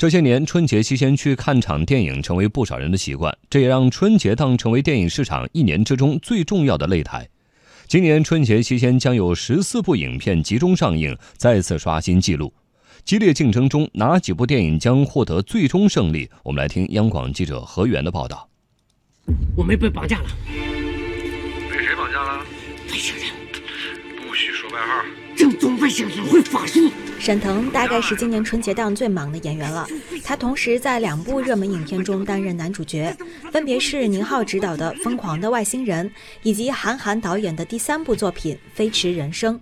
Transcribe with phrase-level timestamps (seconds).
[0.00, 7.28] 这些年，春节期间去看场电影成为不少人的习惯，这也让春节档成为电影市场一年之中最重要的擂台。
[7.86, 12.50] 今年春节期间将有十四部影片集中上映，再次刷新纪录。
[13.04, 16.30] 激烈竞争中，哪几部电影将获得最终胜利？
[16.44, 18.48] 我们来听央广记者何源的报道。
[19.54, 20.28] 我们被绑架了，
[21.70, 22.38] 被谁绑架了？
[22.88, 23.26] 外星人，
[24.72, 25.04] 外号。
[25.36, 26.90] 正宗外星人会法术。
[27.18, 29.86] 沈腾大概是今年春节档最忙的演员了，
[30.24, 33.14] 他同时在两部热门影片中担任男主角，
[33.52, 36.08] 分别是宁浩执导的《疯狂的外星人》
[36.42, 39.54] 以及韩寒导演的第三部作品《飞驰人生》。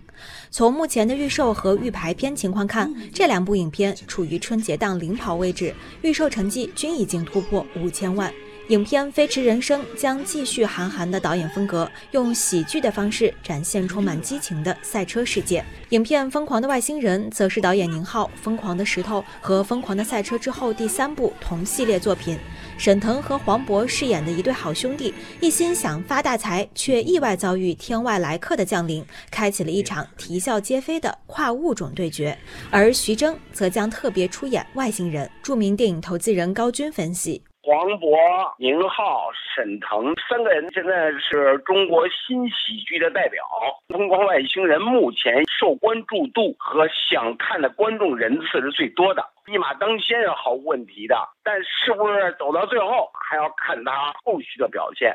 [0.50, 8.32] 从目前的预售和预排片情况看，这两部影片处于春节档领跑位置，预售成绩均已经突破五千万。
[8.68, 15.64] 影片《飞驰人生》将继续韩寒的导演风格，用喜剧的方式展现充满激情的赛车世界。
[15.88, 22.38] 影片《疯狂的外星人》则是导演宁浩《疯狂的石头》和《疯狂的赛车》之后第三部同系列作品。
[22.76, 32.36] 沈腾和黄渤饰演的一对好兄弟，一心想发大财，却意外遭遇天外来客的降临，开启了一场啼笑皆非的跨物种对决。
[32.70, 35.28] 而徐峥则将特别出演外星人。
[35.42, 37.40] 著名电影投资人高军分析。
[37.68, 38.16] 黄渤、
[38.56, 43.44] 宁浩、沈腾三个人现在是中国新喜剧的代表，
[43.92, 51.14] 《疯狂外星人》目前受关注度和想看的观众人次是最多的，一马当先是毫无问题的。
[51.44, 55.14] 但是不是走到最后，还要看他后续的表现。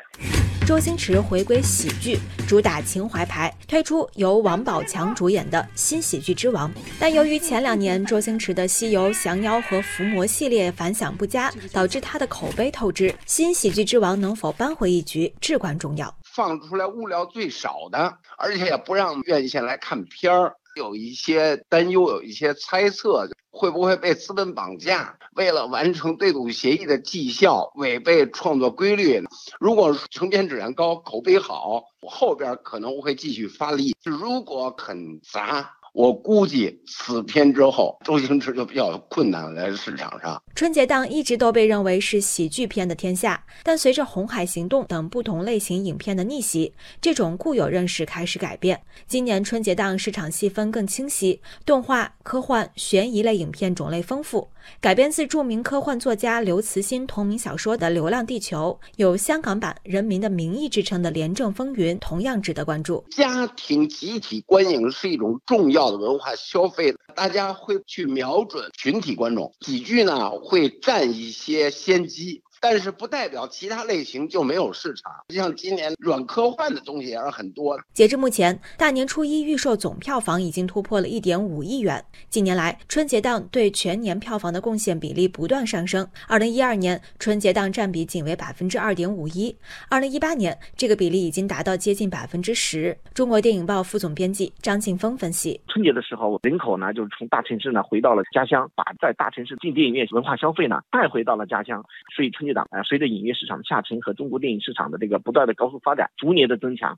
[0.66, 6.72] 周星驰回归喜剧，主打情怀牌，推出由王宝强主演的新喜剧之王。
[6.98, 13.14] 但由于前两年周星驰的《西游降妖》和《伏魔》系列反响不佳，导致他的口碑透支。
[13.26, 16.16] 新喜剧之王能否扳回一局，至关重要。
[16.34, 20.54] 放出来物料最少的，而且也不让院线来看片儿。
[20.78, 25.16] 有一些担忧，有一些猜测，会不会被资本绑架？
[25.36, 29.24] 为了完成对赌协议的绩效，违背创作规律？
[29.60, 35.70] 如果成片质量高，口碑好，我后边可能会继续发力；如果肯砸。
[35.94, 40.42] 我估计此片之后，周星驰就比较困难了在市场上。
[40.56, 48.82] 春节档一直都被认为是喜剧片的天下，但随着《红海行动》等不同类型影片的逆袭，这种固有认识开始改变。
[49.08, 54.50] 今年春节档市场细分更清晰，动画、科幻、悬疑类影片种类丰富。
[54.80, 63.04] 改编自著名科幻作家刘慈欣同名小说的《流浪地球》，有香港版《人民的名义》之称的《廉政风云》，同样值得关注。
[63.12, 72.42] 家庭集体观影是一种重要的文化消费，大家会去瞄准群体观众，喜剧呢会占一些先机。
[72.64, 77.78] 但是不代表其他类型就没有市场，像今年软科幻的东西也是很多。
[77.92, 82.02] 截至目前，大年初一预售总票房已经突破了一点五亿元。
[82.30, 86.08] 近年来，春节档对全年票房的贡献比例不断上升。
[86.26, 89.54] 二零一二年，春节档占比仅为百分之二点五一；
[89.90, 92.98] 二零一八年，这个比例已经达到接近百分之十。
[93.14, 101.84] 中国电影报副总编辑张庆峰分析：春节的时候，人口呢就是从大城市呢回到了家乡，把在大城市进电影院文化消费呢带回到了家乡，
[102.16, 102.53] 所以春节。
[102.70, 106.98] 啊，随着影业市场的下沉和中国电影市场的这个不断的高速发展，逐年的增强。